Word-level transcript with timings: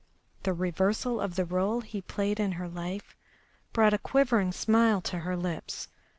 The 0.41 0.53
reversal 0.53 1.21
of 1.21 1.35
the 1.35 1.45
role 1.45 1.81
he 1.81 2.01
played 2.01 2.39
in 2.39 2.53
her 2.53 2.67
life 2.67 3.15
brought 3.71 3.93
a 3.93 3.99
quivering 3.99 4.51
smile 4.51 4.99
to 5.01 5.19
her 5.19 5.37
lips. 5.37 5.89